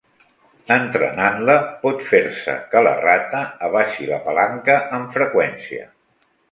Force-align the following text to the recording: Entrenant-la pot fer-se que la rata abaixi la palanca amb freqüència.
Entrenant-la 0.75 1.57
pot 1.83 2.01
fer-se 2.07 2.57
que 2.73 2.83
la 2.89 2.97
rata 3.05 3.43
abaixi 3.71 4.13
la 4.15 4.21
palanca 4.29 4.81
amb 4.99 5.19
freqüència. 5.21 5.89